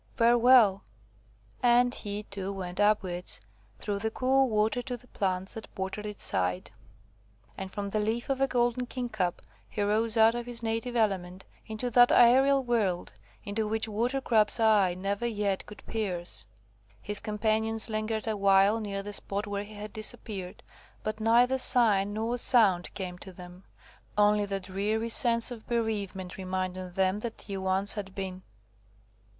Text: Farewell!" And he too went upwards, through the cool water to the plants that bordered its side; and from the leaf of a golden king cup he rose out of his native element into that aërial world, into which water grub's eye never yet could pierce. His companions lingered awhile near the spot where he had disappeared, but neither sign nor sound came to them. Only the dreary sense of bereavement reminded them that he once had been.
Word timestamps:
Farewell!" 0.15 0.83
And 1.61 1.93
he 1.93 2.23
too 2.23 2.51
went 2.51 2.79
upwards, 2.79 3.39
through 3.77 3.99
the 3.99 4.09
cool 4.09 4.49
water 4.49 4.81
to 4.81 4.97
the 4.97 5.05
plants 5.07 5.53
that 5.53 5.71
bordered 5.75 6.07
its 6.07 6.23
side; 6.23 6.71
and 7.55 7.71
from 7.71 7.91
the 7.91 7.99
leaf 7.99 8.27
of 8.27 8.41
a 8.41 8.47
golden 8.47 8.87
king 8.87 9.09
cup 9.09 9.43
he 9.69 9.79
rose 9.83 10.17
out 10.17 10.33
of 10.33 10.47
his 10.47 10.63
native 10.63 10.95
element 10.95 11.45
into 11.67 11.91
that 11.91 12.09
aërial 12.09 12.65
world, 12.65 13.13
into 13.43 13.67
which 13.67 13.87
water 13.87 14.19
grub's 14.19 14.59
eye 14.59 14.95
never 14.95 15.27
yet 15.27 15.67
could 15.67 15.85
pierce. 15.85 16.47
His 16.99 17.19
companions 17.19 17.87
lingered 17.87 18.25
awhile 18.27 18.79
near 18.79 19.03
the 19.03 19.13
spot 19.13 19.45
where 19.45 19.63
he 19.65 19.75
had 19.75 19.93
disappeared, 19.93 20.63
but 21.03 21.19
neither 21.19 21.59
sign 21.59 22.11
nor 22.13 22.39
sound 22.39 22.91
came 22.95 23.19
to 23.19 23.31
them. 23.31 23.65
Only 24.17 24.45
the 24.45 24.59
dreary 24.59 25.09
sense 25.09 25.51
of 25.51 25.67
bereavement 25.67 26.37
reminded 26.37 26.95
them 26.95 27.19
that 27.19 27.43
he 27.43 27.55
once 27.55 27.93
had 27.93 28.15
been. 28.15 28.41